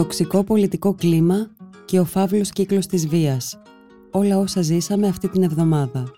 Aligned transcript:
τοξικό 0.00 0.44
πολιτικό 0.44 0.94
κλίμα 0.94 1.50
και 1.84 2.00
ο 2.00 2.04
φαύλος 2.04 2.50
κύκλος 2.50 2.86
της 2.86 3.08
βίας. 3.08 3.62
Όλα 4.10 4.38
όσα 4.38 4.62
ζήσαμε 4.62 5.06
αυτή 5.06 5.28
την 5.28 5.42
εβδομάδα. 5.42 6.12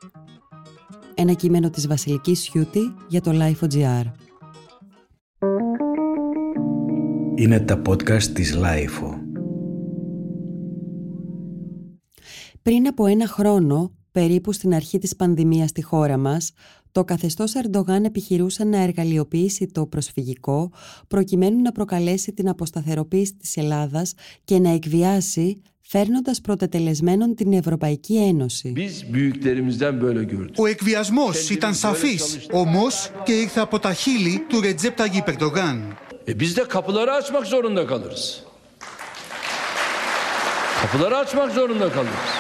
Ένα 1.14 1.32
κείμενο 1.32 1.70
της 1.70 1.86
Βασιλικής 1.86 2.40
Σιούτη 2.40 2.94
για 3.08 3.20
το 3.20 3.30
Life.gr. 3.34 4.04
Είναι 7.34 7.60
τα 7.60 7.82
podcast 7.88 8.22
της 8.22 8.58
Life. 8.58 9.18
Πριν 12.62 12.86
από 12.86 13.06
ένα 13.06 13.26
χρόνο, 13.26 13.92
περίπου 14.12 14.52
στην 14.52 14.74
αρχή 14.74 14.98
της 14.98 15.16
πανδημίας 15.16 15.70
στη 15.70 15.82
χώρα 15.82 16.16
μας, 16.16 16.52
το 16.92 17.04
καθεστώς 17.04 17.52
Ερντογάν 17.54 18.04
επιχειρούσε 18.04 18.64
να 18.64 18.78
εργαλειοποιήσει 18.78 19.66
το 19.66 19.86
προσφυγικό 19.86 20.72
προκειμένου 21.08 21.62
να 21.62 21.72
προκαλέσει 21.72 22.32
την 22.32 22.48
αποσταθεροποίηση 22.48 23.34
της 23.34 23.56
Ελλάδας 23.56 24.14
και 24.44 24.58
να 24.58 24.70
εκβιάσει 24.70 25.62
φέρνοντας 25.80 26.40
πρωτετελεσμένον 26.40 27.34
την 27.34 27.52
Ευρωπαϊκή 27.52 28.16
Ένωση. 28.16 28.72
Ο 30.56 30.66
εκβιασμός 30.66 31.50
ήταν 31.50 31.74
σαφής, 31.74 32.46
όμως 32.52 33.10
και 33.24 33.32
ήρθε 33.32 33.60
από 33.60 33.78
τα 33.78 33.92
χείλη 33.92 34.44
του 34.48 34.60
Ρετζέπ 34.60 34.96
Ταγί 34.96 35.22
Περντογάν. 35.22 35.96
E 36.28 36.40
biz 36.40 36.56
de 36.56 36.64
kapıları 36.68 37.12
açmak 37.12 37.46
zorunda 37.46 37.86
kalırız. 37.86 38.42
Kapıları 40.80 41.16
açmak 41.16 41.52
zorunda 41.52 41.92
kalırız. 41.92 42.31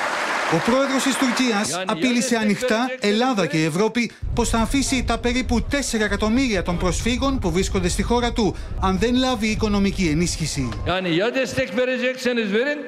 Ο 0.54 0.70
πρόεδρος 0.70 1.02
της 1.02 1.16
Τουρκίας 1.16 1.82
απείλησε 1.86 2.36
ανοιχτά 2.36 2.88
Ελλάδα 3.00 3.46
και 3.46 3.64
Ευρώπη 3.64 4.10
πως 4.34 4.48
θα 4.48 4.58
αφήσει 4.58 5.04
τα 5.04 5.18
περίπου 5.18 5.66
4 5.70 6.00
εκατομμύρια 6.00 6.62
των 6.62 6.78
προσφύγων 6.78 7.38
που 7.38 7.50
βρίσκονται 7.50 7.88
στη 7.88 8.02
χώρα 8.02 8.32
του 8.32 8.54
αν 8.80 8.98
δεν 8.98 9.14
λάβει 9.14 9.46
οικονομική 9.46 10.06
ενίσχυση. 10.06 10.68
Yani 10.86 11.10
ya 11.20 11.28
destek 11.38 11.68
verecekseniz 11.78 12.48
verin, 12.56 12.78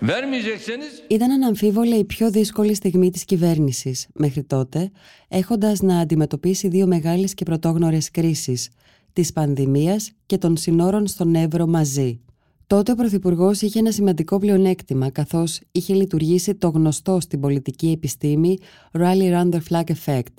vermeyecekseniz 0.00 1.04
Ήταν 1.08 1.30
αναμφίβολα 1.30 1.96
η 1.96 2.04
πιο 2.04 2.30
δύσκολη 2.30 2.74
στιγμή 2.74 3.10
της 3.10 3.24
κυβέρνησης 3.24 4.06
μέχρι 4.14 4.42
τότε, 4.42 4.90
έχοντας 5.28 5.80
να 5.80 5.98
αντιμετωπίσει 5.98 6.68
δύο 6.68 6.86
μεγάλες 6.86 7.34
και 7.34 7.44
πρωτόγνωρες 7.44 8.10
κρίσεις, 8.10 8.68
της 9.12 9.32
πανδημίας 9.32 10.12
και 10.26 10.38
των 10.38 10.56
συνόρων 10.56 11.06
στον 11.06 11.34
Εύρο 11.34 11.66
μαζί. 11.66 12.20
Τότε 12.66 12.92
ο 12.92 12.94
Πρωθυπουργός 12.94 13.60
είχε 13.62 13.78
ένα 13.78 13.90
σημαντικό 13.90 14.38
πλεονέκτημα, 14.38 15.10
καθώς 15.10 15.60
είχε 15.72 15.94
λειτουργήσει 15.94 16.54
το 16.54 16.68
γνωστό 16.68 17.20
στην 17.20 17.40
πολιτική 17.40 17.90
επιστήμη 17.90 18.58
Rally 18.92 19.32
Round 19.32 19.50
the 19.50 19.60
Flag 19.70 19.84
Effect. 19.84 20.34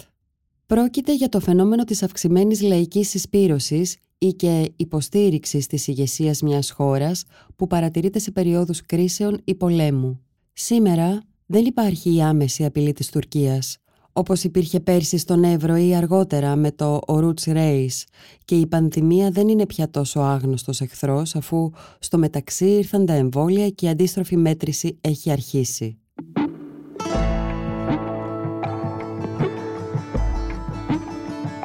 Πρόκειται 0.66 1.16
για 1.16 1.30
το 1.30 1.40
φαινόμενο 1.40 1.84
της 1.84 2.04
αυξημένης 2.04 2.62
λαϊκής 2.62 3.10
συσπήρωσης 3.10 3.98
ή 4.18 4.28
και 4.28 4.72
υποστήριξης 4.76 5.68
της 5.68 5.88
ηγεσίας 5.88 6.42
μιας 6.42 6.72
χώρας 6.72 7.24
που 7.56 7.68
παρατηρείται 7.68 8.20
σε 8.20 8.32
περιόδους 8.32 8.82
κρίσεων 8.82 9.42
ή 9.44 9.56
πολέμου. 9.56 10.22
Σήμερα 10.54 11.22
δεν 11.46 11.66
υπάρχει 11.66 12.16
η 12.16 12.22
άμεση 12.22 12.66
απειλή 12.66 12.94
της 12.94 13.10
Τουρκίας 13.10 13.78
όπως 14.18 14.44
υπήρχε 14.44 14.80
πέρσι 14.80 15.18
στον 15.18 15.44
Εύρο 15.44 15.76
ή 15.76 15.96
αργότερα 15.96 16.56
με 16.56 16.72
το 16.72 17.00
Oruch 17.08 17.44
Reis 17.46 18.04
και 18.46 18.56
η 18.56 18.68
πανδημία 18.68 19.30
δεν 19.30 19.48
είναι 19.48 19.66
πια 19.66 19.90
τόσο 19.90 20.20
άγνωστος 20.20 20.82
εχθρός 20.82 21.36
αφού 21.36 21.72
στο 22.00 22.18
μεταξύ 22.18 22.66
ήρθαν 22.66 23.06
τα 23.06 23.14
εμβόλια 23.14 23.70
και 23.70 23.86
η 23.86 23.90
αντίστροφη 23.90 24.38
μέτρηση 24.38 24.98
έχει 25.02 25.32
αρχίσει. 25.32 25.98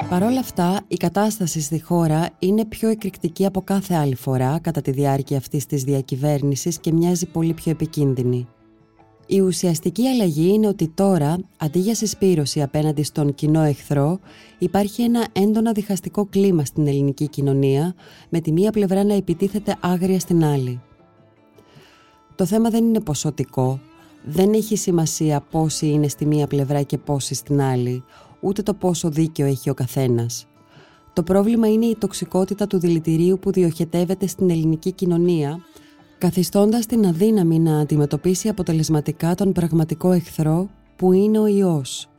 Παρ' 0.09 0.23
όλα 0.23 0.39
αυτά, 0.39 0.81
η 0.87 0.95
κατάσταση 0.95 1.61
στη 1.61 1.81
χώρα 1.81 2.29
είναι 2.39 2.65
πιο 2.65 2.89
εκρηκτική 2.89 3.45
από 3.45 3.61
κάθε 3.61 3.93
άλλη 3.95 4.15
φορά 4.15 4.59
κατά 4.59 4.81
τη 4.81 4.91
διάρκεια 4.91 5.37
αυτής 5.37 5.65
της 5.65 5.83
διακυβέρνησης 5.83 6.79
και 6.79 6.91
μοιάζει 6.91 7.25
πολύ 7.25 7.53
πιο 7.53 7.71
επικίνδυνη. 7.71 8.47
Η 9.33 9.39
ουσιαστική 9.39 10.07
αλλαγή 10.07 10.53
είναι 10.53 10.67
ότι 10.67 10.87
τώρα, 10.87 11.37
αντί 11.57 11.79
για 11.79 11.95
συσπήρωση 11.95 12.61
απέναντι 12.61 13.03
στον 13.03 13.35
κοινό 13.35 13.61
εχθρό, 13.61 14.19
υπάρχει 14.57 15.01
ένα 15.01 15.27
έντονα 15.31 15.71
διχαστικό 15.71 16.25
κλίμα 16.25 16.65
στην 16.65 16.87
ελληνική 16.87 17.27
κοινωνία, 17.27 17.95
με 18.29 18.39
τη 18.39 18.51
μία 18.51 18.71
πλευρά 18.71 19.03
να 19.03 19.13
επιτίθεται 19.13 19.75
άγρια 19.79 20.19
στην 20.19 20.43
άλλη. 20.43 20.81
Το 22.35 22.45
θέμα 22.45 22.69
δεν 22.69 22.85
είναι 22.85 22.99
ποσοτικό, 22.99 23.79
δεν 24.23 24.53
έχει 24.53 24.77
σημασία 24.77 25.41
πόσοι 25.51 25.87
είναι 25.87 26.07
στη 26.07 26.25
μία 26.25 26.47
πλευρά 26.47 26.81
και 26.81 26.97
πόσοι 26.97 27.33
στην 27.33 27.61
άλλη, 27.61 28.03
ούτε 28.39 28.61
το 28.61 28.73
πόσο 28.73 29.09
δίκαιο 29.09 29.45
έχει 29.45 29.69
ο 29.69 29.73
καθένας. 29.73 30.47
Το 31.13 31.23
πρόβλημα 31.23 31.67
είναι 31.67 31.85
η 31.85 31.95
τοξικότητα 31.95 32.67
του 32.67 32.79
δηλητηρίου 32.79 33.39
που 33.39 33.51
διοχετεύεται 33.51 34.27
στην 34.27 34.49
ελληνική 34.49 34.91
κοινωνία 34.91 35.59
καθιστώντας 36.21 36.85
την 36.85 37.05
αδύναμη 37.05 37.59
να 37.59 37.79
αντιμετωπίσει 37.79 38.47
αποτελεσματικά 38.47 39.35
τον 39.35 39.51
πραγματικό 39.51 40.11
εχθρό 40.11 40.69
που 40.95 41.13
είναι 41.13 41.39
ο 41.39 41.47
ιός. 41.47 42.09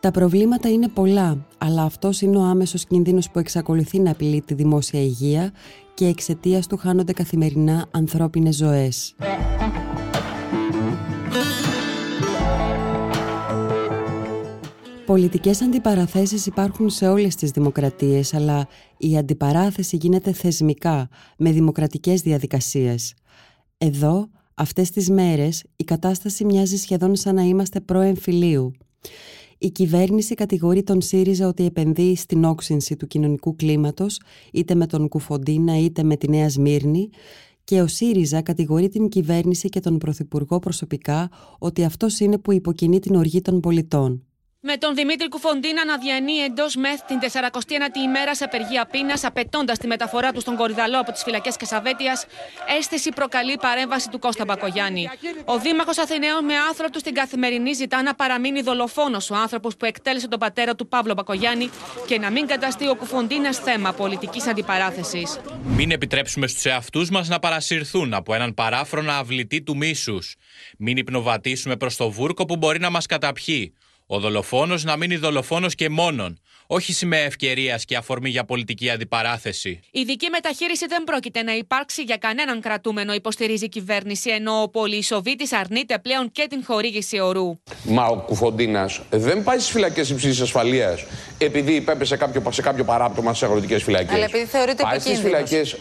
Τα 0.00 0.10
προβλήματα 0.10 0.70
είναι 0.70 0.88
πολλά, 0.88 1.46
αλλά 1.58 1.82
αυτός 1.82 2.20
είναι 2.20 2.36
ο 2.36 2.42
άμεσος 2.42 2.84
κίνδυνος 2.84 3.30
που 3.30 3.38
εξακολουθεί 3.38 3.98
να 3.98 4.10
απειλεί 4.10 4.40
τη 4.40 4.54
δημόσια 4.54 5.00
υγεία 5.00 5.52
και 5.94 6.06
εξαιτίας 6.06 6.66
του 6.66 6.76
χάνονται 6.76 7.12
καθημερινά 7.12 7.86
ανθρώπινες 7.90 8.56
ζωές. 8.56 9.14
Πολιτικές 15.10 15.62
αντιπαραθέσεις 15.62 16.46
υπάρχουν 16.46 16.90
σε 16.90 17.08
όλες 17.08 17.34
τις 17.34 17.50
δημοκρατίες, 17.50 18.34
αλλά 18.34 18.68
η 18.96 19.16
αντιπαράθεση 19.16 19.96
γίνεται 19.96 20.32
θεσμικά, 20.32 21.08
με 21.38 21.52
δημοκρατικές 21.52 22.20
διαδικασίες. 22.20 23.14
Εδώ, 23.78 24.28
αυτές 24.54 24.90
τις 24.90 25.10
μέρες, 25.10 25.64
η 25.76 25.84
κατάσταση 25.84 26.44
μοιάζει 26.44 26.76
σχεδόν 26.76 27.16
σαν 27.16 27.34
να 27.34 27.42
είμαστε 27.42 27.80
προεμφυλίου. 27.80 28.70
Η 29.58 29.70
κυβέρνηση 29.70 30.34
κατηγορεί 30.34 30.82
τον 30.82 31.00
ΣΥΡΙΖΑ 31.00 31.48
ότι 31.48 31.64
επενδύει 31.64 32.16
στην 32.16 32.44
όξυνση 32.44 32.96
του 32.96 33.06
κοινωνικού 33.06 33.56
κλίματος, 33.56 34.20
είτε 34.52 34.74
με 34.74 34.86
τον 34.86 35.08
Κουφοντίνα 35.08 35.78
είτε 35.78 36.02
με 36.02 36.16
τη 36.16 36.28
Νέα 36.28 36.48
Σμύρνη, 36.48 37.08
και 37.64 37.80
ο 37.80 37.86
ΣΥΡΙΖΑ 37.86 38.42
κατηγορεί 38.42 38.88
την 38.88 39.08
κυβέρνηση 39.08 39.68
και 39.68 39.80
τον 39.80 39.98
Πρωθυπουργό 39.98 40.58
προσωπικά 40.58 41.30
ότι 41.58 41.84
αυτός 41.84 42.20
είναι 42.20 42.38
που 42.38 42.52
υποκινεί 42.52 42.98
την 42.98 43.14
οργή 43.14 43.40
των 43.40 43.60
πολιτών. 43.60 44.24
Με 44.62 44.76
τον 44.76 44.94
Δημήτρη 44.94 45.28
Κουφοντίνα 45.28 45.84
να 45.84 45.98
διανύει 45.98 46.44
εντός 46.44 46.76
ΜΕΘ 46.76 47.00
την 47.00 47.18
49η 47.22 48.02
ημέρα 48.04 48.34
σε 48.34 48.44
απεργία 48.44 48.86
πείνας, 48.86 49.24
απαιτώντας 49.24 49.78
τη 49.78 49.86
μεταφορά 49.86 50.32
του 50.32 50.40
στον 50.40 50.56
Κορυδαλό 50.56 51.00
από 51.00 51.12
τις 51.12 51.22
φυλακές 51.22 51.56
Κεσαβέτεια, 51.56 52.20
αίσθηση 52.78 53.10
προκαλεί 53.10 53.52
η 53.52 53.58
παρέμβαση 53.60 54.08
του 54.08 54.18
Κώστα 54.18 54.44
Μπακογιάννη. 54.44 55.08
Ο 55.44 55.58
Δήμαρχος 55.58 55.98
Αθηναίων 55.98 56.44
με 56.44 56.54
άθρο 56.70 56.88
του 56.90 56.98
στην 56.98 57.14
καθημερινή 57.14 57.72
ζητά 57.72 58.02
να 58.02 58.14
παραμείνει 58.14 58.60
δολοφόνος 58.62 59.30
ο 59.30 59.34
άνθρωπος 59.34 59.76
που 59.76 59.84
εκτέλεσε 59.84 60.28
τον 60.28 60.38
πατέρα 60.38 60.74
του 60.74 60.88
Παύλο 60.88 61.14
Μπακογιάννη 61.14 61.70
και 62.06 62.18
να 62.18 62.30
μην 62.30 62.46
καταστεί 62.46 62.88
ο 62.88 62.94
Κουφοντίνας 62.94 63.58
θέμα 63.58 63.92
πολιτικής 63.92 64.46
αντιπαράθεσης. 64.46 65.38
Μην 65.62 65.90
επιτρέψουμε 65.90 66.46
στους 66.46 66.64
εαυτούς 66.64 67.10
μας 67.10 67.28
να 67.28 67.38
παρασυρθούν 67.38 68.14
από 68.14 68.34
έναν 68.34 68.54
παράφρονα 68.54 69.16
αυλητή 69.18 69.62
του 69.62 69.76
μίσους. 69.76 70.34
Μην 70.78 70.96
υπνοβατήσουμε 70.96 71.76
προς 71.76 71.96
το 71.96 72.10
βούρκο 72.10 72.44
που 72.44 72.56
μπορεί 72.56 72.80
να 72.80 72.90
μας 72.90 73.06
καταπιεί. 73.06 73.74
Ο 74.12 74.18
δολοφόνος 74.18 74.84
να 74.84 74.96
μείνει 74.96 75.16
δολοφόνος 75.16 75.74
και 75.74 75.88
μόνον, 75.88 76.40
όχι 76.66 76.92
σημαία 76.92 77.20
ευκαιρίας 77.20 77.84
και 77.84 77.96
αφορμή 77.96 78.30
για 78.30 78.44
πολιτική 78.44 78.90
αντιπαράθεση. 78.90 79.80
Ειδική 79.90 80.30
μεταχείριση 80.30 80.86
δεν 80.86 81.04
πρόκειται 81.04 81.42
να 81.42 81.54
υπάρξει 81.54 82.02
για 82.02 82.16
κανέναν 82.16 82.60
κρατούμενο, 82.60 83.14
υποστηρίζει 83.14 83.64
η 83.64 83.68
κυβέρνηση, 83.68 84.30
ενώ 84.30 84.62
ο 84.62 84.68
Πολυσοβίτης 84.68 85.52
αρνείται 85.52 85.98
πλέον 85.98 86.32
και 86.32 86.46
την 86.50 86.64
χορήγηση 86.64 87.20
ορού. 87.20 87.60
Μα 87.84 88.06
ο 88.06 88.16
Κουφοντίνας 88.16 89.00
δεν 89.10 89.42
πάει 89.42 89.58
στις 89.58 89.70
φυλακές 89.70 90.10
υψηλής 90.10 90.40
ασφαλείας 90.40 91.04
επειδή 91.38 91.74
υπέπεσε 91.74 92.16
κάποιο, 92.16 92.42
σε 92.50 92.62
κάποιο 92.62 92.84
παράπτωμα 92.84 93.34
στις 93.34 93.48
αγροτικές 93.48 93.82
φυλακές. 93.82 94.14
Αλλά 94.14 94.24
επειδή 94.24 94.44
θεωρείται 94.44 94.82
Πάει 94.82 94.98
στις 94.98 95.18
φυλακές 95.20 95.76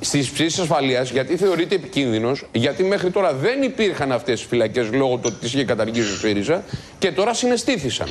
στις 0.00 0.30
ψήσεις 0.30 0.58
ασφαλείας, 0.58 1.10
γιατί 1.10 1.36
θεωρείται 1.36 1.74
επικίνδυνος, 1.74 2.46
γιατί 2.52 2.84
μέχρι 2.84 3.10
τώρα 3.10 3.34
δεν 3.34 3.62
υπήρχαν 3.62 4.12
αυτές 4.12 4.38
τις 4.38 4.48
φυλακές 4.48 4.90
λόγω 4.92 5.14
του 5.14 5.22
ότι 5.24 5.34
τις 5.34 5.54
είχε 5.54 5.64
καταργήσει 5.64 6.12
ο 6.12 6.16
ΣΥΡΙΖΑ 6.16 6.62
και 6.98 7.12
τώρα 7.12 7.34
συναισθήθησαν. 7.34 8.08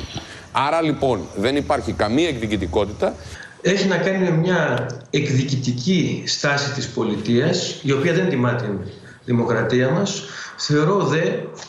Άρα 0.52 0.82
λοιπόν 0.82 1.20
δεν 1.36 1.56
υπάρχει 1.56 1.92
καμία 1.92 2.28
εκδικητικότητα. 2.28 3.14
Έχει 3.62 3.88
να 3.88 3.96
κάνει 3.96 4.18
με 4.18 4.30
μια 4.30 4.86
εκδικητική 5.10 6.22
στάση 6.26 6.72
της 6.72 6.88
πολιτείας, 6.88 7.80
η 7.82 7.92
οποία 7.92 8.12
δεν 8.12 8.28
τιμά 8.28 8.54
την 8.54 8.78
δημοκρατία 9.24 9.90
μας. 9.90 10.22
Θεωρώ 10.56 10.98
δε 10.98 11.22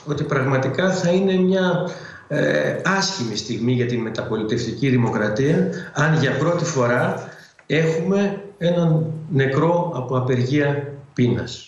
ότι 0.05 0.23
πραγματικά 0.23 0.91
θα 0.91 1.09
είναι 1.09 1.33
μια 1.33 1.89
ε, 2.27 2.75
άσχημη 2.85 3.35
στιγμή 3.35 3.71
για 3.71 3.85
την 3.85 3.99
μεταπολιτευτική 3.99 4.89
δημοκρατία 4.89 5.69
αν 5.93 6.17
για 6.19 6.31
πρώτη 6.31 6.65
φορά 6.65 7.29
έχουμε 7.67 8.41
έναν 8.57 9.05
νεκρό 9.31 9.91
από 9.93 10.17
απεργία 10.17 10.97
πείνας. 11.13 11.65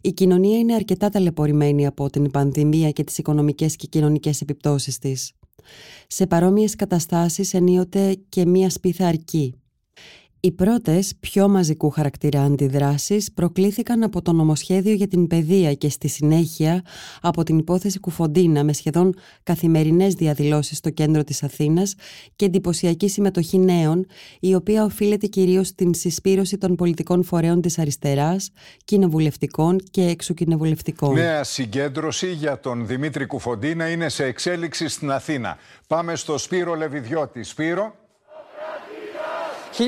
Η 0.00 0.12
κοινωνία 0.12 0.58
είναι 0.58 0.74
αρκετά 0.74 1.08
ταλαιπωρημένη 1.08 1.86
από 1.86 2.10
την 2.10 2.30
πανδημία 2.30 2.90
και 2.90 3.04
τις 3.04 3.18
οικονομικές 3.18 3.76
και 3.76 3.86
κοινωνικές 3.86 4.40
επιπτώσεις 4.40 4.98
της. 4.98 5.32
Σε 6.06 6.26
παρόμοιες 6.26 6.76
καταστάσεις 6.76 7.54
ενίοτε 7.54 8.16
και 8.28 8.46
μία 8.46 8.70
σπίθα 8.70 9.06
αρκεί. 9.06 9.61
Οι 10.44 10.52
πρώτες, 10.52 11.12
πιο 11.20 11.48
μαζικού 11.48 11.90
χαρακτήρα 11.90 12.42
αντιδράσεις 12.42 13.32
προκλήθηκαν 13.32 14.02
από 14.02 14.22
το 14.22 14.32
νομοσχέδιο 14.32 14.92
για 14.92 15.08
την 15.08 15.26
παιδεία 15.26 15.74
και 15.74 15.88
στη 15.88 16.08
συνέχεια 16.08 16.82
από 17.20 17.42
την 17.42 17.58
υπόθεση 17.58 18.00
Κουφοντίνα 18.00 18.64
με 18.64 18.72
σχεδόν 18.72 19.14
καθημερινές 19.42 20.14
διαδηλώσεις 20.14 20.78
στο 20.78 20.90
κέντρο 20.90 21.24
της 21.24 21.42
Αθήνας 21.42 21.94
και 22.36 22.44
εντυπωσιακή 22.44 23.08
συμμετοχή 23.08 23.58
νέων, 23.58 24.06
η 24.40 24.54
οποία 24.54 24.84
οφείλεται 24.84 25.26
κυρίως 25.26 25.66
στην 25.66 25.94
συσπήρωση 25.94 26.58
των 26.58 26.74
πολιτικών 26.74 27.24
φορέων 27.24 27.60
της 27.60 27.78
αριστεράς, 27.78 28.50
κοινοβουλευτικών 28.84 29.78
και 29.90 30.02
εξοκοινοβουλευτικών. 30.02 31.14
Νέα 31.14 31.44
συγκέντρωση 31.44 32.32
για 32.32 32.60
τον 32.60 32.86
Δημήτρη 32.86 33.26
Κουφοντίνα 33.26 33.90
είναι 33.90 34.08
σε 34.08 34.24
εξέλιξη 34.24 34.88
στην 34.88 35.10
Αθήνα. 35.10 35.56
Πάμε 35.86 36.16
στο 36.16 36.38
Σπύρο 36.38 36.74
Λεβιδιώτη. 36.74 37.42
Σπύρο. 37.42 38.01
1.500 39.78 39.84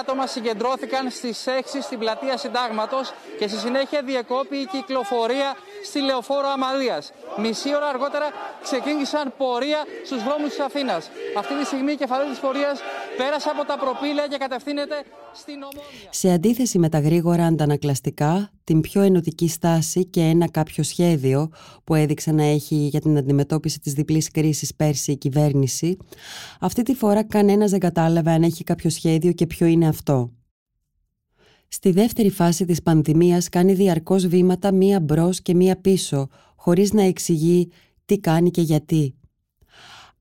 άτομα 0.00 0.26
συγκεντρώθηκαν 0.26 1.10
στις 1.10 1.44
6 1.46 1.82
στην 1.82 1.98
πλατεία 1.98 2.36
Συντάγματος 2.36 3.12
και 3.38 3.48
στη 3.48 3.58
συνέχεια 3.58 4.02
διεκόπη 4.02 4.56
η 4.56 4.66
κυκλοφορία 4.66 5.56
στη 5.84 6.00
Λεωφόρο 6.00 6.48
Αμαλίας. 6.48 7.12
Μισή 7.36 7.74
ώρα 7.74 7.86
αργότερα 7.86 8.30
ξεκίνησαν 8.62 9.32
πορεία 9.36 9.84
στους 10.04 10.22
δρόμους 10.22 10.48
της 10.48 10.60
Αθήνας. 10.60 11.10
Αυτή 11.36 11.54
τη 11.54 11.64
στιγμή 11.64 11.92
η 11.92 11.96
κεφαλή 11.96 12.30
της 12.30 12.38
πορείας 12.38 12.80
πέρασε 13.22 13.48
από 13.54 13.64
τα 13.64 13.76
προπήλαια 13.78 14.26
και 14.26 14.36
κατευθύνεται 14.36 14.96
στην 15.32 15.54
Ομόνια. 15.54 16.10
Σε 16.10 16.32
αντίθεση 16.32 16.78
με 16.78 16.88
τα 16.88 17.00
γρήγορα 17.00 17.46
αντανακλαστικά, 17.46 18.50
την 18.64 18.80
πιο 18.80 19.00
ενωτική 19.00 19.48
στάση 19.48 20.04
και 20.04 20.20
ένα 20.20 20.50
κάποιο 20.50 20.82
σχέδιο 20.82 21.50
που 21.84 21.94
έδειξε 21.94 22.32
να 22.32 22.42
έχει 22.42 22.74
για 22.74 23.00
την 23.00 23.16
αντιμετώπιση 23.16 23.80
της 23.80 23.92
διπλής 23.92 24.30
κρίσης 24.30 24.74
πέρσι 24.74 25.12
η 25.12 25.16
κυβέρνηση, 25.16 25.96
αυτή 26.60 26.82
τη 26.82 26.94
φορά 26.94 27.24
κανένας 27.24 27.70
δεν 27.70 27.80
κατάλαβε 27.80 28.30
αν 28.30 28.42
έχει 28.42 28.64
κάποιο 28.64 28.90
σχέδιο 28.90 29.32
και 29.32 29.46
ποιο 29.46 29.66
είναι 29.66 29.88
αυτό. 29.88 30.32
Στη 31.68 31.90
δεύτερη 31.90 32.30
φάση 32.30 32.64
της 32.64 32.82
πανδημίας 32.82 33.48
κάνει 33.48 33.72
διαρκώς 33.72 34.26
βήματα 34.26 34.72
μία 34.72 35.00
μπρος 35.00 35.42
και 35.42 35.54
μία 35.54 35.80
πίσω, 35.80 36.28
χωρίς 36.56 36.92
να 36.92 37.02
εξηγεί 37.02 37.70
τι 38.04 38.18
κάνει 38.18 38.50
και 38.50 38.60
γιατί. 38.60 39.19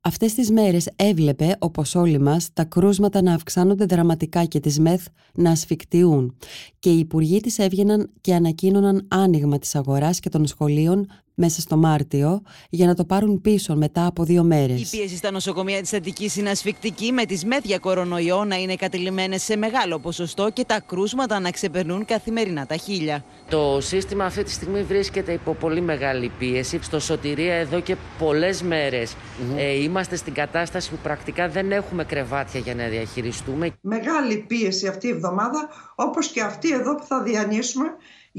Αυτές 0.02 0.34
τις 0.34 0.52
μέρες 0.52 0.90
έβλεπε, 0.96 1.56
όπως 1.60 1.96
όλοι 1.96 2.20
μας, 2.20 2.50
τα 2.54 2.64
κρούσματα 2.64 3.22
να 3.22 3.34
αυξάνονται 3.34 3.86
δραματικά 3.86 4.46
και 4.46 4.60
τις 4.60 4.80
ΜΕΘ 4.80 5.04
να 5.34 5.52
ασφικτιούν. 5.52 6.36
Και 6.80 6.90
οι 6.90 7.00
υπουργοί 7.00 7.40
της 7.40 7.58
έβγαιναν 7.60 8.12
και 8.22 8.34
ανακοίνωναν 8.34 9.06
άνοιγμα 9.08 9.60
της 9.60 9.76
αγοράς 9.76 10.20
και 10.20 10.30
των 10.30 10.48
σχολείων 10.48 11.08
μέσα 11.40 11.62
στο 11.62 11.78
Μάρτιο 11.78 12.42
για 12.70 12.88
να 12.88 12.96
το 12.96 13.06
πάρουν 13.06 13.42
πίσω 13.42 13.76
μετά 13.76 14.06
από 14.06 14.24
δύο 14.24 14.44
μέρες. 14.44 14.94
Η 14.94 14.98
πίεση 14.98 15.16
στα 15.16 15.32
νοσοκομεία 15.32 15.82
της 15.82 15.94
Αττικής 15.94 16.36
είναι 16.36 16.50
ασφικτική, 16.50 17.12
με 17.12 17.26
τις 17.26 17.46
μέδια 17.46 17.78
κορονοϊό 17.78 18.44
να 18.44 18.56
είναι 18.56 18.76
κατηλημένες 18.76 19.44
σε 19.44 19.56
μεγάλο 19.58 20.00
ποσοστό 20.00 20.50
και 20.54 20.66
τα 20.66 20.80
κρούσματα 20.80 21.40
να 21.40 21.52
ξεπερνούν 21.52 22.06
καθημερινά 22.06 22.66
τα 22.66 22.76
χίλια. 22.76 23.24
Το 23.50 23.78
σύστημα 23.82 24.26
αυτή 24.26 24.44
τη 24.44 24.52
στιγμή 24.52 24.84
βρίσκεται 24.84 25.32
υπό 25.32 25.54
πολύ 25.54 25.82
μεγάλη 25.82 26.32
πίεση. 26.40 26.80
Στο 26.82 27.00
σωτηρία 27.00 27.54
εδώ 27.54 27.80
και 27.80 27.96
πολλές 28.18 28.62
μέρες 28.62 29.16
ε, 29.58 29.84
είμαστε 29.84 30.16
στην 30.16 30.34
κατάσταση 30.34 30.90
που 30.90 30.98
πρακτικά 31.04 31.50
δεν 31.50 31.72
έχουμε 31.72 32.04
κρεβάτια 32.04 32.60
για 32.60 32.76
να 32.76 32.88
διαχειριστούμε. 32.88 33.70
Μεγάλη 33.82 34.38
πίεση 34.48 34.88
αυτή 34.88 35.08
η 35.08 35.10
εβδομάδα, 35.10 35.70
όπως 35.96 36.28
και 36.28 36.42
αυτή 36.42 36.74
εδώ 36.74 36.96
που 36.96 37.06
θα 37.06 37.24
διανύσουμε 37.24 37.86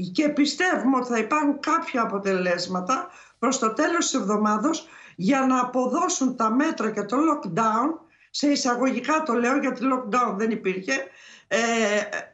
και 0.09 0.29
πιστεύουμε 0.29 0.97
ότι 0.97 1.07
θα 1.07 1.17
υπάρχουν 1.17 1.59
κάποια 1.59 2.01
αποτελέσματα 2.01 3.09
προς 3.39 3.59
το 3.59 3.73
τέλος 3.73 4.05
της 4.05 4.13
εβδομάδος 4.13 4.87
για 5.15 5.45
να 5.45 5.59
αποδώσουν 5.59 6.35
τα 6.35 6.49
μέτρα 6.49 6.91
και 6.91 7.01
το 7.01 7.17
lockdown, 7.17 7.99
σε 8.29 8.47
εισαγωγικά 8.47 9.23
το 9.25 9.33
λέω 9.33 9.57
γιατί 9.57 9.81
lockdown 9.93 10.33
δεν 10.37 10.51
υπήρχε, 10.51 10.93
ε, 11.47 11.57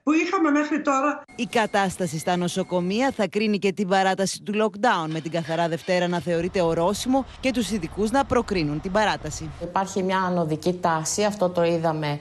που 0.04 0.12
είχαμε 0.12 0.50
μέχρι 0.50 0.82
τώρα. 0.82 1.24
Η 1.36 1.46
κατάσταση 1.46 2.18
στα 2.20 2.36
νοσοκομεία 2.38 3.12
θα 3.16 3.28
κρίνει 3.28 3.60
και 3.60 3.74
την 3.74 3.88
παράταση 3.88 4.42
του 4.42 4.54
lockdown 4.56 5.10
με 5.10 5.20
την 5.20 5.32
καθαρά 5.32 5.68
Δευτέρα 5.68 6.08
να 6.08 6.20
θεωρείται 6.20 6.62
ορόσημο 6.62 7.26
και 7.40 7.52
τους 7.52 7.72
ειδικούς 7.72 8.12
να 8.12 8.26
προκρίνουν 8.26 8.82
την 8.82 8.92
παράταση. 8.92 9.50
Υπάρχει 9.62 10.04
μια 10.04 10.20
ανωδική 10.20 10.74
τάση, 10.74 11.24
αυτό 11.24 11.50
το 11.50 11.64
είδαμε 11.64 12.20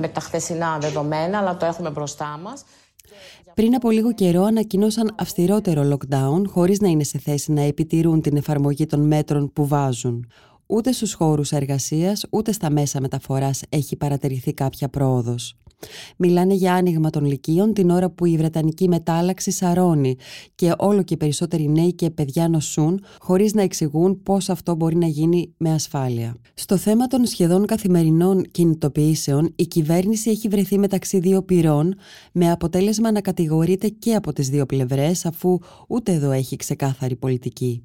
με 0.00 0.08
τα 0.08 0.20
χθεσινά 0.20 0.78
δεδομένα, 0.78 1.38
αλλά 1.38 1.56
το 1.56 1.66
έχουμε 1.66 1.90
μπροστά 1.90 2.38
μας. 2.42 2.64
Πριν 3.56 3.74
από 3.74 3.90
λίγο 3.90 4.12
καιρό 4.14 4.42
ανακοινώσαν 4.42 5.14
αυστηρότερο 5.18 5.96
lockdown 5.96 6.42
χωρίς 6.46 6.80
να 6.80 6.88
είναι 6.88 7.04
σε 7.04 7.18
θέση 7.18 7.52
να 7.52 7.60
επιτηρούν 7.60 8.20
την 8.20 8.36
εφαρμογή 8.36 8.86
των 8.86 9.06
μέτρων 9.06 9.52
που 9.52 9.66
βάζουν. 9.66 10.26
Ούτε 10.66 10.92
στους 10.92 11.12
χώρους 11.14 11.52
εργασίας, 11.52 12.26
ούτε 12.30 12.52
στα 12.52 12.70
μέσα 12.70 13.00
μεταφοράς 13.00 13.62
έχει 13.68 13.96
παρατηρηθεί 13.96 14.54
κάποια 14.54 14.88
πρόοδος. 14.88 15.56
Μιλάνε 16.16 16.54
για 16.54 16.74
άνοιγμα 16.74 17.10
των 17.10 17.24
λυκείων 17.24 17.72
την 17.72 17.90
ώρα 17.90 18.10
που 18.10 18.26
η 18.26 18.36
Βρετανική 18.36 18.88
μετάλλαξη 18.88 19.50
σαρώνει 19.50 20.16
και 20.54 20.72
όλο 20.78 21.02
και 21.02 21.16
περισσότεροι 21.16 21.68
νέοι 21.68 21.92
και 21.92 22.10
παιδιά 22.10 22.48
νοσούν 22.48 23.04
χωρίς 23.18 23.54
να 23.54 23.62
εξηγούν 23.62 24.22
πώς 24.22 24.48
αυτό 24.48 24.74
μπορεί 24.74 24.96
να 24.96 25.06
γίνει 25.06 25.54
με 25.56 25.72
ασφάλεια. 25.72 26.36
Στο 26.54 26.76
θέμα 26.76 27.06
των 27.06 27.26
σχεδόν 27.26 27.66
καθημερινών 27.66 28.44
κινητοποιήσεων, 28.50 29.52
η 29.56 29.66
κυβέρνηση 29.66 30.30
έχει 30.30 30.48
βρεθεί 30.48 30.78
μεταξύ 30.78 31.18
δύο 31.18 31.42
πυρών 31.42 31.94
με 32.32 32.50
αποτέλεσμα 32.50 33.10
να 33.10 33.20
κατηγορείται 33.20 33.88
και 33.88 34.14
από 34.14 34.32
τις 34.32 34.48
δύο 34.48 34.66
πλευρές 34.66 35.26
αφού 35.26 35.58
ούτε 35.88 36.12
εδώ 36.12 36.30
έχει 36.30 36.56
ξεκάθαρη 36.56 37.16
πολιτική. 37.16 37.82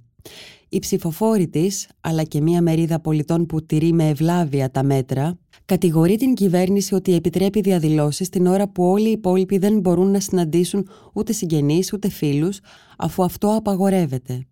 Οι 0.73 0.79
ψηφοφόροι 0.79 1.47
της, 1.47 1.89
αλλά 2.01 2.23
και 2.23 2.41
μια 2.41 2.62
μερίδα 2.62 3.00
πολιτών 3.00 3.45
που 3.45 3.65
τηρεί 3.65 3.94
με 3.94 4.09
ευλάβεια 4.09 4.71
τα 4.71 4.83
μέτρα, 4.83 5.38
κατηγορεί 5.65 6.15
την 6.15 6.33
κυβέρνηση 6.33 6.95
ότι 6.95 7.13
επιτρέπει 7.15 7.62
διαδηλώσεις 7.62 8.29
την 8.29 8.47
ώρα 8.47 8.69
που 8.69 8.83
όλοι 8.83 9.07
οι 9.07 9.12
υπόλοιποι 9.12 9.57
δεν 9.57 9.79
μπορούν 9.79 10.12
να 10.12 10.19
συναντήσουν 10.19 10.88
ούτε 11.13 11.33
συγγενείς 11.33 11.94
ούτε 11.94 12.09
φίλους, 12.09 12.59
αφού 12.97 13.23
αυτό 13.23 13.56
απαγορεύεται. 13.56 14.45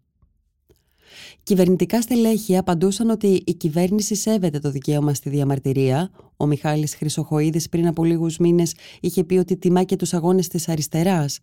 Κυβερνητικά 1.43 2.01
στελέχη 2.01 2.57
απαντούσαν 2.57 3.09
ότι 3.09 3.41
η 3.45 3.53
κυβέρνηση 3.53 4.15
σέβεται 4.15 4.59
το 4.59 4.71
δικαίωμα 4.71 5.13
στη 5.13 5.29
διαμαρτυρία. 5.29 6.11
Ο 6.37 6.45
Μιχάλης 6.45 6.95
Χρυσοχοίδης 6.95 7.69
πριν 7.69 7.87
από 7.87 8.03
λίγους 8.03 8.37
μήνες 8.37 8.73
είχε 8.99 9.23
πει 9.23 9.37
ότι 9.37 9.57
τιμά 9.57 9.83
και 9.83 9.95
τους 9.95 10.13
αγώνες 10.13 10.47
της 10.47 10.69
αριστεράς. 10.69 11.39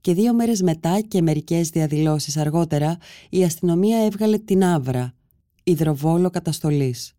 Και 0.00 0.14
δύο 0.14 0.34
μέρες 0.34 0.62
μετά 0.62 1.00
και 1.00 1.22
μερικές 1.22 1.68
διαδηλώσεις 1.68 2.36
αργότερα 2.36 2.96
η 3.30 3.44
αστυνομία 3.44 4.04
έβγαλε 4.04 4.38
την 4.38 4.64
άβρα, 4.64 5.14
υδροβόλο 5.62 6.30
καταστολής. 6.30 7.17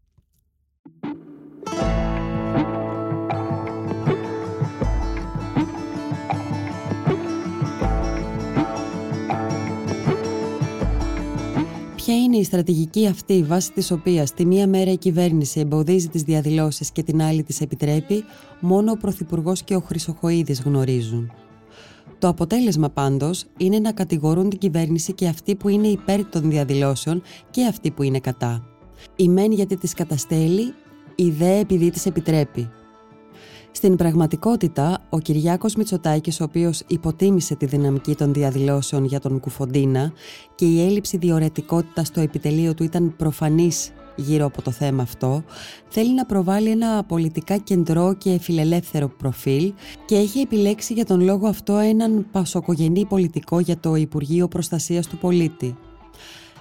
Είναι 12.29 12.37
η 12.37 12.43
στρατηγική 12.43 13.07
αυτή 13.07 13.43
βάσει 13.43 13.71
της 13.71 13.91
οποίας 13.91 14.33
τη 14.33 14.45
μία 14.45 14.67
μέρα 14.67 14.91
η 14.91 14.97
κυβέρνηση 14.97 15.59
εμποδίζει 15.59 16.07
τις 16.07 16.21
διαδηλώσεις 16.21 16.91
και 16.91 17.03
την 17.03 17.21
άλλη 17.21 17.43
τις 17.43 17.61
επιτρέπει, 17.61 18.23
μόνο 18.59 18.91
ο 18.91 18.97
Πρωθυπουργός 18.97 19.63
και 19.63 19.75
ο 19.75 19.79
Χρυσοχοίδης 19.79 20.61
γνωρίζουν. 20.61 21.31
Το 22.19 22.27
αποτέλεσμα 22.27 22.89
πάντως 22.89 23.45
είναι 23.57 23.79
να 23.79 23.91
κατηγορούν 23.91 24.49
την 24.49 24.59
κυβέρνηση 24.59 25.13
και 25.13 25.27
αυτοί 25.27 25.55
που 25.55 25.69
είναι 25.69 25.87
υπέρ 25.87 26.25
των 26.25 26.49
διαδηλώσεων 26.49 27.21
και 27.51 27.65
αυτοί 27.65 27.91
που 27.91 28.03
είναι 28.03 28.19
κατά. 28.19 28.63
Η 29.15 29.29
μεν 29.29 29.51
γιατί 29.51 29.77
τις 29.77 29.93
καταστέλει, 29.93 30.73
η 31.15 31.29
δε 31.29 31.59
επειδή 31.59 31.89
τις 31.89 32.05
επιτρέπει. 32.05 32.69
Στην 33.79 33.95
πραγματικότητα, 33.95 34.97
ο 35.09 35.19
Κυριάκος 35.19 35.75
Μητσοτάκης, 35.75 36.39
ο 36.39 36.43
οποίος 36.43 36.81
υποτίμησε 36.87 37.55
τη 37.55 37.65
δυναμική 37.65 38.15
των 38.15 38.33
διαδηλώσεων 38.33 39.05
για 39.05 39.19
τον 39.19 39.39
Κουφοντίνα 39.39 40.13
και 40.55 40.65
η 40.65 40.85
έλλειψη 40.85 41.17
διορετικότητας 41.17 42.07
στο 42.07 42.21
επιτελείο 42.21 42.73
του 42.73 42.83
ήταν 42.83 43.15
προφανής 43.15 43.91
γύρω 44.15 44.45
από 44.45 44.61
το 44.61 44.71
θέμα 44.71 45.01
αυτό, 45.03 45.43
θέλει 45.89 46.13
να 46.13 46.25
προβάλλει 46.25 46.69
ένα 46.69 47.03
πολιτικά 47.03 47.57
κεντρό 47.57 48.13
και 48.13 48.37
φιλελεύθερο 48.39 49.09
προφίλ 49.09 49.73
και 50.05 50.15
έχει 50.15 50.39
επιλέξει 50.39 50.93
για 50.93 51.05
τον 51.05 51.21
λόγο 51.21 51.47
αυτό 51.47 51.77
έναν 51.77 52.25
πασοκογενή 52.31 53.05
πολιτικό 53.05 53.59
για 53.59 53.77
το 53.77 53.95
Υπουργείο 53.95 54.47
Προστασίας 54.47 55.07
του 55.07 55.17
Πολίτη 55.17 55.75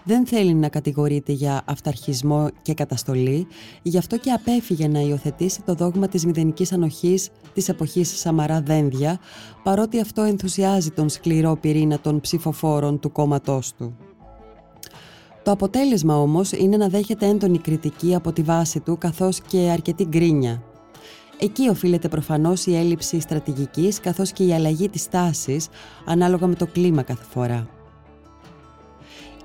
δεν 0.09 0.27
θέλει 0.27 0.55
να 0.55 0.69
κατηγορείται 0.69 1.33
για 1.33 1.63
αυταρχισμό 1.65 2.49
και 2.63 2.75
καταστολή, 2.75 3.47
γι' 3.83 3.99
αυτό 3.99 4.19
και 4.19 4.31
απέφυγε 4.31 4.89
να 4.89 5.01
υιοθετήσει 5.01 5.63
το 5.63 5.75
δόγμα 5.75 6.09
της 6.09 6.27
μηδενικής 6.27 6.73
ανοχής 6.73 7.29
της 7.55 7.69
εποχής 7.69 8.19
Σαμαρά 8.19 8.61
Δένδια, 8.61 9.19
παρότι 9.63 10.01
αυτό 10.01 10.23
ενθουσιάζει 10.23 10.91
τον 10.91 11.09
σκληρό 11.09 11.57
πυρήνα 11.61 11.99
των 11.99 12.21
ψηφοφόρων 12.21 13.01
του 13.01 13.13
κόμματός 13.13 13.73
του. 13.75 13.97
Το 15.43 15.51
αποτέλεσμα 15.51 16.17
όμως 16.17 16.53
είναι 16.53 16.77
να 16.77 16.89
δέχεται 16.89 17.27
έντονη 17.27 17.59
κριτική 17.59 18.15
από 18.15 18.33
τη 18.33 18.43
βάση 18.43 18.81
του 18.81 18.99
καθώς 18.99 19.41
και 19.41 19.59
αρκετή 19.59 20.05
γκρίνια. 20.05 20.63
Εκεί 21.39 21.69
οφείλεται 21.69 22.09
προφανώς 22.09 22.67
η 22.67 22.77
έλλειψη 22.77 23.21
στρατηγικής 23.21 24.01
καθώς 24.01 24.33
και 24.33 24.45
η 24.45 24.53
αλλαγή 24.53 24.89
της 24.89 25.09
τάσης 25.09 25.69
ανάλογα 26.05 26.47
με 26.47 26.55
το 26.55 26.67
κλίμα 26.67 27.03
κάθε 27.03 27.25
φορά. 27.31 27.78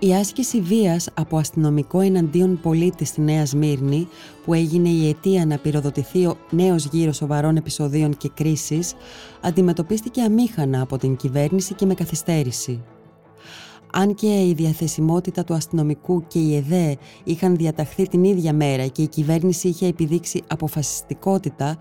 Η 0.04 0.14
άσκηση 0.16 0.62
βίας 0.62 1.10
από 1.14 1.38
αστυνομικό 1.38 2.00
εναντίον 2.00 2.60
πολίτη 2.62 3.06
στη 3.06 3.22
Νέα 3.22 3.46
Σμύρνη, 3.46 4.08
που 4.46 4.54
έγινε 4.54 4.90
η 4.90 5.10
αιτία 5.10 5.46
να 5.46 5.58
πυροδοτηθεί 5.58 6.26
ο 6.26 6.38
νέος 6.50 6.86
γύρος 6.86 7.16
σοβαρών 7.16 7.56
επεισοδίων 7.56 8.18
και 8.18 8.30
κρίσης, 8.34 8.94
αντιμετωπίστηκε 9.42 10.22
αμήχανα 10.22 10.82
από 10.82 10.98
την 10.98 11.16
κυβέρνηση 11.16 11.74
και 11.74 11.86
με 11.86 11.94
καθυστέρηση. 11.94 12.84
Αν 13.92 14.16
και 14.16 14.48
η 14.48 14.54
διαθεσιμότητα 14.54 15.44
του 15.44 15.54
αστυνομικού 15.54 16.28
και 16.28 16.40
η 16.40 16.56
ΕΔΕ 16.56 16.96
είχαν 17.24 17.56
διαταχθεί 17.56 18.08
την 18.08 18.24
ίδια 18.24 18.54
μέρα 18.54 18.88
και 18.88 19.02
η 19.02 19.08
κυβέρνηση 19.08 19.68
είχε 19.68 19.88
επιδείξει 19.88 20.44
αποφασιστικότητα, 20.48 21.78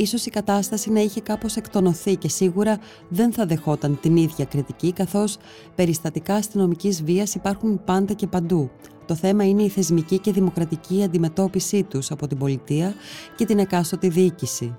ίσως 0.00 0.26
η 0.26 0.30
κατάσταση 0.30 0.90
να 0.90 1.00
είχε 1.00 1.20
κάπως 1.20 1.56
εκτονωθεί 1.56 2.16
και 2.16 2.28
σίγουρα 2.28 2.78
δεν 3.08 3.32
θα 3.32 3.46
δεχόταν 3.46 3.98
την 4.00 4.16
ίδια 4.16 4.44
κριτική 4.44 4.92
καθώς 4.92 5.36
περιστατικά 5.74 6.34
αστυνομικής 6.34 7.02
βίας 7.04 7.34
υπάρχουν 7.34 7.84
πάντα 7.84 8.12
και 8.12 8.26
παντού. 8.26 8.70
Το 9.06 9.14
θέμα 9.14 9.44
είναι 9.44 9.62
η 9.62 9.68
θεσμική 9.68 10.18
και 10.18 10.32
δημοκρατική 10.32 11.02
αντιμετώπιση 11.02 11.82
τους 11.82 12.10
από 12.10 12.26
την 12.26 12.38
πολιτεία 12.38 12.94
και 13.36 13.44
την 13.44 13.58
εκάστοτε 13.58 14.08
διοίκηση. 14.08 14.76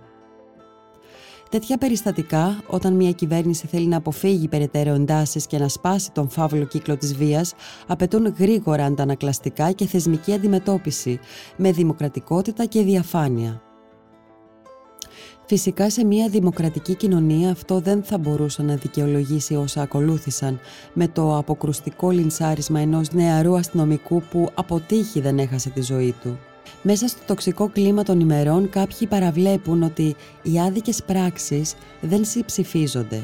Τέτοια 1.49 1.77
περιστατικά, 1.77 2.63
όταν 2.67 2.93
μια 2.93 3.11
κυβέρνηση 3.11 3.67
θέλει 3.67 3.87
να 3.87 3.97
αποφύγει 3.97 4.47
περαιτέρω 4.47 4.93
εντάσεις 4.93 5.47
και 5.47 5.57
να 5.57 5.67
σπάσει 5.67 6.11
τον 6.11 6.29
φαύλο 6.29 6.65
κύκλο 6.65 6.97
της 6.97 7.15
βίας, 7.15 7.53
απαιτούν 7.87 8.35
γρήγορα 8.37 8.85
αντανακλαστικά 8.85 9.71
και 9.71 9.85
θεσμική 9.85 10.33
αντιμετώπιση, 10.33 11.19
με 11.57 11.71
δημοκρατικότητα 11.71 12.65
και 12.65 12.81
διαφάνεια. 12.81 13.61
Φυσικά 15.53 15.89
σε 15.89 16.05
μια 16.05 16.29
δημοκρατική 16.29 16.95
κοινωνία 16.95 17.51
αυτό 17.51 17.79
δεν 17.79 18.03
θα 18.03 18.17
μπορούσε 18.17 18.61
να 18.61 18.75
δικαιολογήσει 18.75 19.55
όσα 19.55 19.81
ακολούθησαν 19.81 20.59
με 20.93 21.07
το 21.07 21.37
αποκρουστικό 21.37 22.11
λινσάρισμα 22.11 22.79
ενός 22.79 23.11
νεαρού 23.11 23.57
αστυνομικού 23.57 24.21
που 24.31 24.49
αποτύχει 24.53 25.19
δεν 25.21 25.39
έχασε 25.39 25.69
τη 25.69 25.81
ζωή 25.81 26.15
του. 26.21 26.39
Μέσα 26.81 27.07
στο 27.07 27.19
τοξικό 27.25 27.69
κλίμα 27.69 28.03
των 28.03 28.19
ημερών 28.19 28.69
κάποιοι 28.69 29.07
παραβλέπουν 29.07 29.83
ότι 29.83 30.15
οι 30.41 30.59
άδικες 30.59 31.03
πράξεις 31.03 31.75
δεν 32.01 32.25
συμψηφίζονται. 32.25 33.23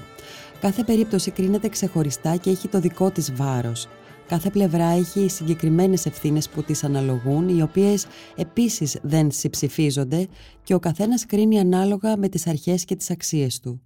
Κάθε 0.60 0.84
περίπτωση 0.84 1.32
κρίνεται 1.32 1.70
ξεχωριστά 1.70 2.36
και 2.36 2.50
έχει 2.50 2.68
το 2.68 2.80
δικό 2.80 3.12
της 3.12 3.34
βάρος. 3.36 3.88
Κάθε 4.28 4.50
πλευρά 4.50 4.86
έχει 4.86 5.28
συγκεκριμένες 5.30 6.06
ευθύνες 6.06 6.50
που 6.50 6.64
τις 6.64 6.84
αναλογούν, 6.84 7.50
οι 7.50 7.62
οποίες 7.62 8.06
επίσης 8.36 8.98
δεν 9.02 9.32
συμψηφίζονται 9.32 10.28
και 10.64 10.74
ο 10.74 10.80
καθένας 10.80 11.26
κρίνει 11.26 11.60
ανάλογα 11.60 12.18
με 12.18 12.30
τις 12.30 12.48
αρχές 12.48 12.86
και 12.86 12.96
τις 12.96 13.10
αξίες 13.10 13.60
του. 13.60 13.82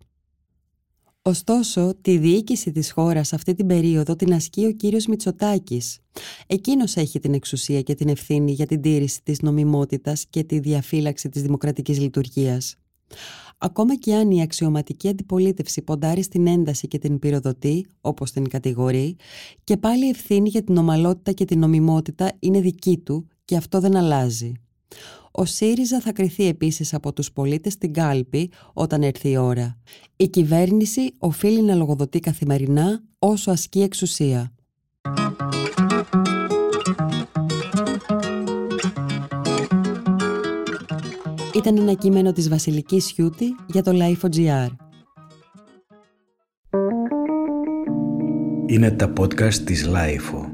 Ωστόσο, 1.22 1.96
τη 2.02 2.18
διοίκηση 2.18 2.72
της 2.72 2.92
χώρας 2.92 3.34
αυτή 3.34 3.54
την 3.54 3.68
περίοδο 3.68 4.16
την 4.16 4.34
ασκεί 4.34 4.66
ο 4.66 4.72
κύριος 4.72 5.06
Μητσοτάκης. 5.06 6.00
Εκείνος 6.48 6.96
έχει 6.96 7.20
την 7.20 7.34
εξουσία 7.34 7.82
και 7.82 7.96
την 7.96 8.08
ευθύνη 8.08 8.52
για 8.52 8.66
την 8.66 8.82
τήρηση 8.82 9.22
της 9.24 9.42
νομιμότητας 9.42 10.26
και 10.30 10.44
τη 10.44 10.60
διαφύλαξη 10.60 11.30
της 11.30 11.42
δημοκρατικής 11.42 12.00
λειτουργίας. 12.00 12.76
Ακόμα 13.64 13.96
και 13.96 14.14
αν 14.14 14.32
η 14.32 14.42
αξιωματική 14.42 15.08
αντιπολίτευση 15.08 15.82
ποντάρει 15.82 16.22
στην 16.22 16.48
ένταση 16.48 16.88
και 16.88 16.98
την 16.98 17.20
πυροδοτεί, 17.20 17.86
όπως 18.02 18.32
την 18.32 18.50
κατηγορεί, 18.50 19.16
και 19.64 19.78
πάλι 19.78 20.06
η 20.06 20.10
ευθύνη 20.10 20.50
για 20.50 20.64
την 20.64 20.78
ομαλότητα 20.78 21.32
και 21.32 21.46
την 21.46 21.60
νομιμότητα 21.60 22.32
είναι 22.40 22.60
δική 22.60 22.98
του 22.98 23.28
και 23.46 23.56
αυτό 23.56 23.80
δεν 23.80 23.96
αλλάζει. 23.96 24.52
Ο 25.32 25.46
ΣΥΡΙΖΑ 25.46 26.00
θα 26.00 26.12
κριθεί 26.12 26.48
επίσης 26.48 26.94
από 26.94 27.14
τους 27.14 27.32
πολίτες 27.32 27.74
στην 27.74 27.94
κάλπη 27.94 28.52
όταν 28.74 29.04
έρθει 29.04 29.30
η 29.30 29.38
ώρα. 29.38 29.78
Η 30.16 30.28
κυβέρνηση 30.28 31.14
οφείλει 31.18 31.62
να 31.62 31.76
λογοδοτεί 31.76 32.20
καθημερινά 32.20 33.04
όσο 33.20 33.52
ασκεί 33.52 33.82
εξουσία. 33.82 34.54
Ήταν 41.62 41.78
ένα 41.78 41.94
κείμενο 41.94 42.32
της 42.32 42.50
Βασιλικής 42.50 43.06
Σιούτη 43.06 43.56
για 43.68 43.84
το 43.84 43.92
Life.gr. 43.94 44.68
Είναι 48.66 48.92
τα 48.92 49.14
podcast 49.20 49.54
της 49.54 49.90
Life. 49.90 50.51